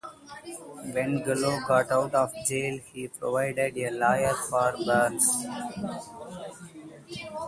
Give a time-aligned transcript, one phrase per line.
[0.93, 5.29] When Gallo got out of jail, he provided a lawyer for Barnes.